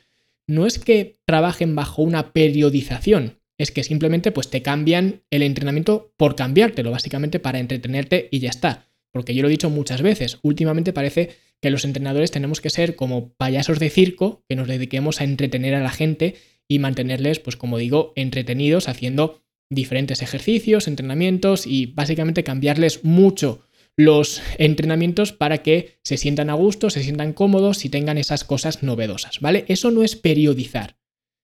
no 0.51 0.67
es 0.67 0.79
que 0.79 1.21
trabajen 1.25 1.75
bajo 1.75 2.03
una 2.03 2.33
periodización, 2.33 3.39
es 3.57 3.71
que 3.71 3.85
simplemente 3.85 4.33
pues 4.33 4.49
te 4.49 4.63
cambian 4.63 5.23
el 5.31 5.43
entrenamiento 5.43 6.13
por 6.17 6.35
cambiártelo, 6.35 6.91
básicamente 6.91 7.39
para 7.39 7.61
entretenerte 7.61 8.29
y 8.31 8.41
ya 8.41 8.51
está. 8.51 8.89
Porque 9.13 9.35
yo 9.35 9.43
lo 9.43 9.49
he 9.49 9.53
dicho 9.53 9.71
muchas 9.71 10.03
veces, 10.03 10.39
últimamente 10.43 10.93
parece 10.93 11.37
que 11.61 11.71
los 11.71 11.85
entrenadores 11.85 12.31
tenemos 12.31 12.61
que 12.61 12.71
ser 12.71 12.97
como 12.97 13.33
payasos 13.35 13.79
de 13.79 13.91
circo, 13.91 14.45
que 14.49 14.57
nos 14.57 14.67
dediquemos 14.67 15.21
a 15.21 15.25
entretener 15.25 15.75
a 15.75 15.83
la 15.83 15.91
gente 15.91 16.37
y 16.69 16.79
mantenerles, 16.79 17.39
pues 17.39 17.57
como 17.57 17.79
digo, 17.79 18.13
entretenidos 18.17 18.89
haciendo 18.89 19.43
diferentes 19.71 20.21
ejercicios, 20.21 20.89
entrenamientos 20.89 21.67
y 21.67 21.87
básicamente 21.87 22.43
cambiarles 22.43 23.05
mucho 23.05 23.63
los 23.97 24.43
entrenamientos 24.59 25.33
para 25.33 25.59
que 25.59 25.99
se 26.03 26.17
sientan 26.17 26.51
a 26.51 26.55
gusto, 26.55 26.91
se 26.91 27.03
sientan 27.03 27.33
cómodos 27.33 27.85
y 27.85 27.89
tengan 27.91 28.19
esas 28.19 28.45
cosas 28.45 28.83
novedosas, 28.83 29.41
¿vale? 29.41 29.65
Eso 29.69 29.91
no 29.91 30.03
es 30.03 30.17
periodizar. 30.17 30.97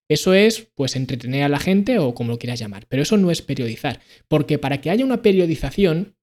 Eso 0.09 0.35
es, 0.35 0.69
pues, 0.75 0.97
entretener 0.97 1.43
a 1.43 1.49
la 1.49 1.59
gente 1.59 1.99
o 1.99 2.15
como 2.15 2.33
lo 2.33 2.38
quieras 2.38 2.61
llamar, 2.61 2.87
pero 2.88 3.03
eso 3.03 3.17
no 3.17 3.31
es 3.31 3.43
periodizar, 3.43 4.00
porque 4.29 4.59
para 4.59 4.81
que 4.81 4.91
haya 4.91 5.05
una 5.05 5.23
periodización 5.23 6.17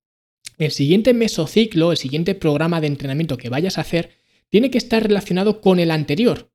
el 0.58 0.72
siguiente 0.72 1.14
mesociclo, 1.14 1.92
el 1.92 1.98
siguiente 1.98 2.36
programa 2.36 2.80
de 2.80 2.88
entrenamiento 2.88 3.38
que 3.38 3.50
vayas 3.50 3.78
a 3.78 3.82
hacer, 3.82 4.12
tiene 4.50 4.70
que 4.70 4.78
estar 4.78 5.04
relacionado 5.04 5.62
con 5.62 5.80
el 5.80 5.92
anterior. 5.92 6.52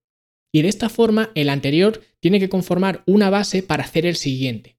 Y 0.52 0.62
de 0.62 0.68
esta 0.68 0.88
forma, 0.88 1.30
el 1.34 1.48
anterior 1.48 2.02
tiene 2.20 2.40
que 2.40 2.48
conformar 2.48 3.02
una 3.06 3.28
base 3.28 3.62
para 3.62 3.84
hacer 3.84 4.06
el 4.06 4.16
siguiente. 4.16 4.78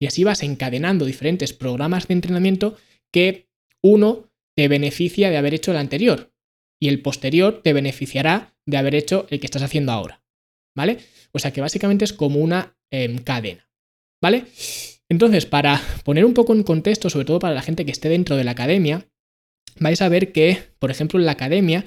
Y 0.00 0.06
así 0.06 0.24
vas 0.24 0.42
encadenando 0.42 1.04
diferentes 1.04 1.52
programas 1.52 2.08
de 2.08 2.14
entrenamiento 2.14 2.76
que 3.12 3.48
uno 3.84 4.30
te 4.56 4.66
beneficia 4.68 5.30
de 5.30 5.36
haber 5.36 5.52
hecho 5.52 5.70
el 5.70 5.76
anterior 5.76 6.32
y 6.80 6.88
el 6.88 7.02
posterior 7.02 7.60
te 7.62 7.74
beneficiará 7.74 8.56
de 8.66 8.78
haber 8.78 8.94
hecho 8.94 9.26
el 9.30 9.40
que 9.40 9.46
estás 9.46 9.62
haciendo 9.62 9.92
ahora. 9.92 10.22
¿Vale? 10.76 10.98
O 11.32 11.38
sea 11.38 11.52
que 11.52 11.60
básicamente 11.60 12.04
es 12.04 12.12
como 12.12 12.40
una 12.40 12.76
em, 12.90 13.18
cadena. 13.18 13.68
¿Vale? 14.22 14.46
Entonces, 15.08 15.44
para 15.44 15.80
poner 16.04 16.24
un 16.24 16.34
poco 16.34 16.54
en 16.54 16.62
contexto, 16.62 17.10
sobre 17.10 17.26
todo 17.26 17.38
para 17.38 17.54
la 17.54 17.62
gente 17.62 17.84
que 17.84 17.92
esté 17.92 18.08
dentro 18.08 18.36
de 18.36 18.44
la 18.44 18.52
academia, 18.52 19.06
vais 19.78 20.00
a 20.00 20.08
ver 20.08 20.32
que, 20.32 20.58
por 20.78 20.90
ejemplo, 20.90 21.20
en 21.20 21.26
la 21.26 21.32
academia, 21.32 21.84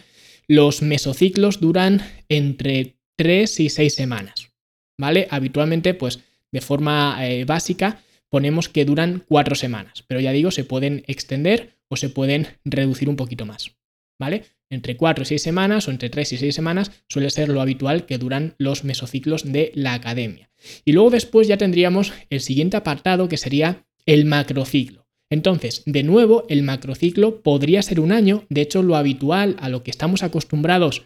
los 0.47 0.81
mesociclos 0.83 1.59
duran 1.59 2.01
entre 2.29 2.99
3 3.17 3.59
y 3.59 3.69
6 3.69 3.93
semanas. 3.93 4.51
¿Vale? 4.99 5.27
Habitualmente, 5.31 5.95
pues 5.95 6.19
de 6.51 6.61
forma 6.61 7.17
eh, 7.27 7.43
básica, 7.45 8.03
ponemos 8.29 8.69
que 8.69 8.85
duran 8.85 9.23
4 9.27 9.55
semanas, 9.55 10.03
pero 10.07 10.19
ya 10.19 10.31
digo, 10.31 10.51
se 10.51 10.63
pueden 10.63 11.03
extender 11.07 11.77
o 11.87 11.95
se 11.95 12.09
pueden 12.09 12.47
reducir 12.65 13.09
un 13.09 13.15
poquito 13.15 13.45
más. 13.45 13.71
¿Vale? 14.19 14.43
Entre 14.69 14.97
4 14.97 15.23
y 15.23 15.25
6 15.25 15.41
semanas 15.41 15.87
o 15.87 15.91
entre 15.91 16.09
3 16.09 16.33
y 16.33 16.37
6 16.37 16.55
semanas 16.55 16.91
suele 17.07 17.29
ser 17.29 17.49
lo 17.49 17.61
habitual 17.61 18.05
que 18.05 18.17
duran 18.17 18.55
los 18.57 18.83
mesociclos 18.83 19.51
de 19.51 19.71
la 19.75 19.93
academia. 19.93 20.49
Y 20.83 20.93
luego 20.93 21.11
después 21.11 21.47
ya 21.47 21.57
tendríamos 21.57 22.11
el 22.29 22.41
siguiente 22.41 22.77
apartado 22.77 23.29
que 23.29 23.37
sería 23.37 23.85
el 24.05 24.25
macrociclo. 24.25 25.07
Entonces, 25.29 25.83
de 25.85 26.03
nuevo, 26.03 26.45
el 26.49 26.63
macrociclo 26.63 27.41
podría 27.41 27.81
ser 27.81 27.99
un 27.99 28.11
año, 28.11 28.45
de 28.49 28.61
hecho 28.61 28.81
lo 28.81 28.95
habitual 28.95 29.55
a 29.59 29.69
lo 29.69 29.83
que 29.83 29.91
estamos 29.91 30.23
acostumbrados 30.23 31.03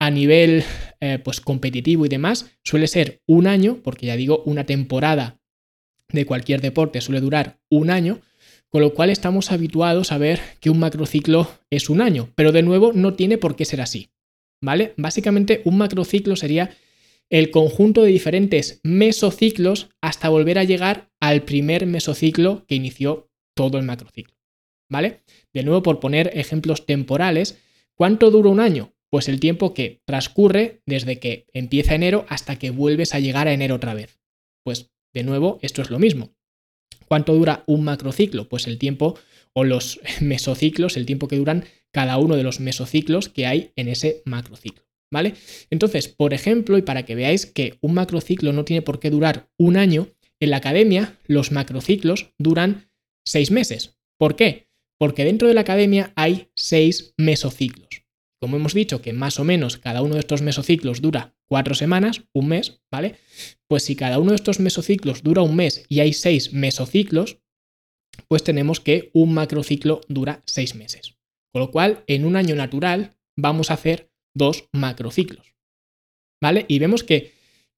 a 0.00 0.10
nivel 0.10 0.64
eh, 1.00 1.18
pues 1.22 1.40
competitivo 1.40 2.06
y 2.06 2.08
demás 2.08 2.50
suele 2.64 2.86
ser 2.86 3.20
un 3.26 3.46
año, 3.46 3.80
porque 3.84 4.06
ya 4.06 4.16
digo, 4.16 4.42
una 4.46 4.64
temporada 4.64 5.39
de 6.12 6.26
cualquier 6.26 6.60
deporte 6.60 7.00
suele 7.00 7.20
durar 7.20 7.60
un 7.70 7.90
año, 7.90 8.20
con 8.68 8.80
lo 8.82 8.94
cual 8.94 9.10
estamos 9.10 9.52
habituados 9.52 10.12
a 10.12 10.18
ver 10.18 10.40
que 10.60 10.70
un 10.70 10.78
macrociclo 10.78 11.50
es 11.70 11.90
un 11.90 12.00
año, 12.00 12.30
pero 12.36 12.52
de 12.52 12.62
nuevo 12.62 12.92
no 12.92 13.14
tiene 13.14 13.38
por 13.38 13.56
qué 13.56 13.64
ser 13.64 13.80
así, 13.80 14.10
¿vale? 14.62 14.94
Básicamente 14.96 15.62
un 15.64 15.78
macrociclo 15.78 16.36
sería 16.36 16.70
el 17.30 17.50
conjunto 17.50 18.02
de 18.02 18.10
diferentes 18.10 18.80
mesociclos 18.82 19.88
hasta 20.00 20.28
volver 20.28 20.58
a 20.58 20.64
llegar 20.64 21.10
al 21.20 21.42
primer 21.42 21.86
mesociclo 21.86 22.64
que 22.66 22.74
inició 22.74 23.30
todo 23.54 23.78
el 23.78 23.84
macrociclo, 23.84 24.34
¿vale? 24.90 25.22
De 25.52 25.62
nuevo, 25.62 25.82
por 25.82 26.00
poner 26.00 26.30
ejemplos 26.34 26.86
temporales, 26.86 27.58
¿cuánto 27.94 28.30
dura 28.30 28.50
un 28.50 28.60
año? 28.60 28.92
Pues 29.10 29.28
el 29.28 29.40
tiempo 29.40 29.74
que 29.74 30.02
transcurre 30.06 30.82
desde 30.86 31.18
que 31.18 31.46
empieza 31.52 31.94
enero 31.94 32.26
hasta 32.28 32.56
que 32.56 32.70
vuelves 32.70 33.14
a 33.14 33.18
llegar 33.18 33.48
a 33.48 33.52
enero 33.52 33.74
otra 33.76 33.94
vez. 33.94 34.20
Pues 34.64 34.90
de 35.12 35.24
nuevo, 35.24 35.58
esto 35.62 35.82
es 35.82 35.90
lo 35.90 35.98
mismo. 35.98 36.34
¿Cuánto 37.06 37.34
dura 37.34 37.64
un 37.66 37.82
macrociclo? 37.84 38.48
Pues 38.48 38.66
el 38.66 38.78
tiempo 38.78 39.18
o 39.52 39.64
los 39.64 40.00
mesociclos, 40.20 40.96
el 40.96 41.06
tiempo 41.06 41.28
que 41.28 41.36
duran 41.36 41.64
cada 41.92 42.18
uno 42.18 42.36
de 42.36 42.44
los 42.44 42.60
mesociclos 42.60 43.28
que 43.28 43.46
hay 43.46 43.72
en 43.76 43.88
ese 43.88 44.22
macrociclo. 44.24 44.84
¿Vale? 45.12 45.34
Entonces, 45.70 46.06
por 46.06 46.32
ejemplo, 46.34 46.78
y 46.78 46.82
para 46.82 47.04
que 47.04 47.16
veáis 47.16 47.46
que 47.46 47.78
un 47.80 47.94
macrociclo 47.94 48.52
no 48.52 48.64
tiene 48.64 48.82
por 48.82 49.00
qué 49.00 49.10
durar 49.10 49.50
un 49.58 49.76
año, 49.76 50.06
en 50.38 50.50
la 50.50 50.58
academia 50.58 51.18
los 51.26 51.50
macrociclos 51.50 52.32
duran 52.38 52.90
seis 53.26 53.50
meses. 53.50 53.98
¿Por 54.18 54.36
qué? 54.36 54.68
Porque 54.98 55.24
dentro 55.24 55.48
de 55.48 55.54
la 55.54 55.62
academia 55.62 56.12
hay 56.14 56.50
seis 56.54 57.14
mesociclos. 57.16 58.04
Como 58.40 58.56
hemos 58.56 58.72
dicho 58.72 59.02
que 59.02 59.12
más 59.12 59.40
o 59.40 59.44
menos 59.44 59.78
cada 59.78 60.00
uno 60.02 60.14
de 60.14 60.20
estos 60.20 60.42
mesociclos 60.42 61.02
dura 61.02 61.34
cuatro 61.50 61.74
semanas, 61.74 62.22
un 62.32 62.48
mes, 62.48 62.80
¿vale? 62.90 63.16
Pues 63.68 63.82
si 63.82 63.96
cada 63.96 64.20
uno 64.20 64.30
de 64.30 64.36
estos 64.36 64.60
mesociclos 64.60 65.22
dura 65.24 65.42
un 65.42 65.56
mes 65.56 65.84
y 65.88 65.98
hay 65.98 66.12
seis 66.12 66.52
mesociclos, 66.52 67.38
pues 68.28 68.44
tenemos 68.44 68.78
que 68.78 69.10
un 69.14 69.34
macrociclo 69.34 70.00
dura 70.08 70.42
seis 70.46 70.76
meses. 70.76 71.16
Con 71.52 71.60
lo 71.60 71.70
cual, 71.72 72.04
en 72.06 72.24
un 72.24 72.36
año 72.36 72.54
natural 72.54 73.16
vamos 73.36 73.70
a 73.70 73.74
hacer 73.74 74.12
dos 74.32 74.68
macrociclos. 74.72 75.54
¿Vale? 76.40 76.66
Y 76.68 76.78
vemos 76.78 77.02
que 77.02 77.32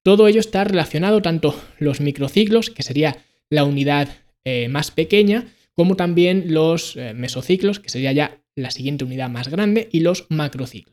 todo 0.05 0.29
ello 0.29 0.41
está 0.41 0.65
relacionado, 0.65 1.23
tanto 1.23 1.59
los 1.79 2.01
microciclos, 2.01 2.69
que 2.69 2.83
sería 2.83 3.25
la 3.51 3.65
unidad 3.65 4.09
eh, 4.45 4.69
más 4.69 4.91
pequeña, 4.91 5.53
como 5.73 5.97
también 5.97 6.53
los 6.53 6.97
eh, 6.97 7.15
mesociclos, 7.15 7.81
que 7.81 7.89
sería 7.89 8.13
ya 8.13 8.43
la 8.55 8.71
siguiente 8.71 9.05
unidad 9.05 9.31
más 9.31 9.49
grande, 9.49 9.89
y 9.93 10.01
los 10.01 10.27
macrociclos. 10.29 10.92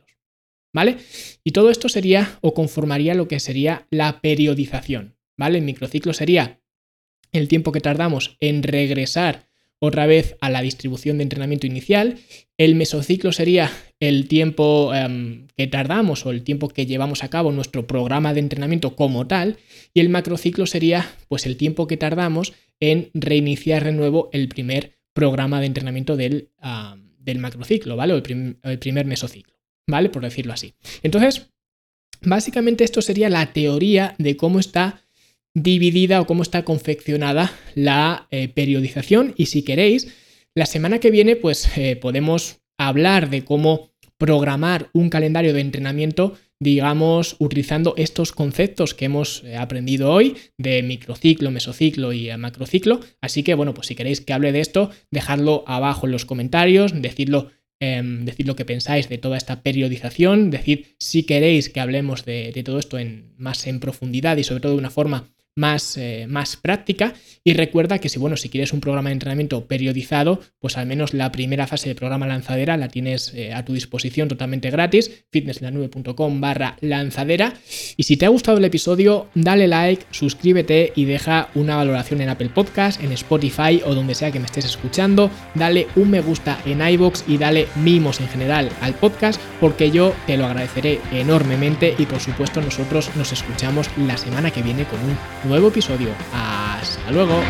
¿Vale? 0.74 0.98
Y 1.44 1.52
todo 1.52 1.72
esto 1.72 1.90
sería 1.90 2.38
o 2.42 2.54
conformaría 2.54 3.16
lo 3.16 3.28
que 3.28 3.40
sería 3.40 3.88
la 3.90 4.22
periodización. 4.22 5.16
¿Vale? 5.38 5.58
El 5.58 5.64
microciclo 5.64 6.14
sería 6.14 6.62
el 7.32 7.48
tiempo 7.48 7.72
que 7.72 7.82
tardamos 7.82 8.38
en 8.40 8.64
regresar 8.64 9.50
otra 9.80 10.06
vez 10.06 10.36
a 10.42 10.50
la 10.50 10.62
distribución 10.62 11.18
de 11.18 11.24
entrenamiento 11.24 11.66
inicial. 11.66 12.18
El 12.58 12.76
mesociclo 12.76 13.32
sería 13.32 13.72
el 14.00 14.28
tiempo 14.28 14.94
em, 14.94 15.48
que 15.56 15.68
tardamos 15.68 16.26
o 16.26 16.32
el 16.32 16.44
tiempo 16.44 16.68
que 16.68 16.86
llevamos 16.86 17.24
a 17.24 17.30
cabo 17.30 17.52
nuestro 17.52 17.88
programa 17.88 18.34
de 18.34 18.42
entrenamiento 18.42 18.96
como 18.96 19.26
tal. 19.28 19.58
Y 19.94 20.02
el 20.02 20.10
macrociclo 20.10 20.66
sería 20.66 21.10
pues 21.30 21.46
el 21.46 21.56
tiempo 21.56 21.88
que 21.88 21.98
tardamos 21.98 22.54
en 22.80 23.10
reiniciar 23.14 23.86
de 23.86 23.94
nuevo 23.94 24.30
el 24.34 24.50
primer 24.50 24.98
programa 25.14 25.60
de 25.60 25.68
entrenamiento 25.68 26.16
del, 26.18 26.50
del 27.20 27.40
macrociclo, 27.40 27.96
¿vale? 27.96 28.14
O 28.14 28.18
el, 28.18 28.80
primer 28.80 29.06
mesociclo, 29.06 29.54
¿vale? 29.89 30.10
Por 30.10 30.24
decirlo 30.24 30.53
así. 30.53 30.74
Entonces, 31.03 31.50
básicamente 32.22 32.84
esto 32.84 33.01
sería 33.01 33.29
la 33.29 33.51
teoría 33.51 34.15
de 34.17 34.38
cómo 34.38 34.60
está 34.60 35.01
dividida 35.53 36.22
o 36.22 36.27
cómo 36.27 36.44
está 36.44 36.64
confeccionada 36.64 37.51
la 37.75 38.27
eh, 38.31 38.48
periodización 38.48 39.33
y 39.35 39.48
si 39.48 39.64
queréis, 39.64 40.07
la 40.55 40.66
semana 40.66 41.00
que 41.00 41.11
viene 41.11 41.35
pues 41.35 41.75
eh, 41.77 41.96
podemos 41.96 42.59
hablar 42.77 43.29
de 43.29 43.44
cómo 43.44 43.92
programar 44.18 44.90
un 44.94 45.09
calendario 45.09 45.53
de 45.53 45.61
entrenamiento 45.61 46.37
digamos, 46.59 47.37
utilizando 47.40 47.94
estos 47.96 48.33
conceptos 48.33 48.94
que 48.94 49.05
hemos 49.05 49.44
eh, 49.46 49.55
aprendido 49.55 50.11
hoy 50.11 50.35
de 50.57 50.83
microciclo, 50.83 51.51
mesociclo 51.51 52.11
y 52.11 52.35
macrociclo. 52.37 53.00
Así 53.22 53.44
que, 53.44 53.53
bueno, 53.53 53.74
pues 53.74 53.87
si 53.87 53.96
queréis 53.96 54.20
que 54.22 54.33
hable 54.33 54.51
de 54.51 54.59
esto, 54.59 54.92
dejadlo 55.09 55.64
abajo 55.68 56.05
en 56.05 56.11
los 56.11 56.25
comentarios, 56.25 57.01
decidlo. 57.01 57.51
Em, 57.81 58.25
decid 58.25 58.46
lo 58.46 58.57
que 58.57 58.65
pensáis 58.65 59.07
de 59.07 59.18
toda 59.18 59.37
esta 59.37 59.63
periodización, 59.63 60.51
decid 60.51 60.87
si 61.00 61.24
queréis 61.24 61.70
que 61.70 61.79
hablemos 61.79 62.25
de, 62.25 62.51
de 62.51 62.63
todo 62.63 62.77
esto 62.77 63.00
en, 63.00 63.33
más 63.37 63.68
en 63.68 63.79
profundidad 63.79 64.35
y 64.35 64.44
sobre 64.44 64.59
todo 64.59 64.74
de 64.74 64.79
una 64.79 64.89
forma 64.89 65.33
más, 65.55 65.98
eh, 65.98 66.25
más 66.27 66.57
práctica. 66.57 67.14
Y 67.44 67.53
recuerda 67.53 68.00
que 68.00 68.09
si, 68.09 68.20
bueno, 68.20 68.38
si 68.38 68.50
quieres 68.50 68.74
un 68.74 68.81
programa 68.81 69.09
de 69.09 69.14
entrenamiento 69.14 69.66
periodizado, 69.66 70.42
pues 70.59 70.77
al 70.77 70.85
menos 70.85 71.14
la 71.14 71.31
primera 71.31 71.68
fase 71.68 71.90
del 71.90 71.96
programa 71.96 72.27
lanzadera 72.27 72.77
la 72.77 72.90
tienes 72.90 73.33
eh, 73.33 73.53
a 73.53 73.64
tu 73.66 73.74
disposición 73.74 74.27
totalmente 74.27 74.70
gratis, 74.70 75.25
fitnesslanube.com 75.31 76.42
barra 76.42 76.77
lanzadera. 76.81 77.53
Y 77.98 78.03
si 78.03 78.18
te 78.18 78.25
ha 78.25 78.29
gustado 78.29 78.57
el 78.57 78.66
episodio, 78.66 79.29
dale 79.35 79.68
like, 79.68 80.05
suscríbete 80.12 80.94
y 80.96 81.05
deja 81.05 81.50
una 81.55 81.77
valoración 81.77 82.22
en 82.22 82.29
Apple 82.29 82.50
Podcast, 82.50 83.01
en 83.03 83.12
Spotify 83.14 83.81
o 83.85 83.96
donde 83.96 84.16
sea 84.16 84.31
que 84.31 84.40
me 84.40 84.46
estés 84.46 84.66
escuchando. 84.66 85.31
Dale 85.55 85.88
un 85.96 86.09
me 86.09 86.22
gusta 86.22 86.59
en 86.66 86.81
iBox 86.81 87.25
y 87.27 87.38
dale 87.38 87.68
mimos 87.75 88.20
en 88.20 88.27
general 88.27 88.70
al 88.81 88.94
podcast 88.96 89.40
porque 89.59 89.92
yo 89.92 90.16
te 90.27 90.38
lo 90.38 90.46
agradeceré 90.46 91.00
enormemente 91.12 91.96
y 91.98 92.05
por 92.05 92.20
supuesto 92.20 92.62
nosotros 92.62 93.12
nos 93.16 93.31
escuchamos 93.31 93.90
la 93.98 94.18
semana 94.18 94.51
que 94.51 94.62
viene 94.62 94.85
con 94.85 95.00
un 95.00 95.18
nuevo 95.50 95.70
episodio. 95.70 96.12
Hasta 96.31 97.12
luego. 97.12 97.42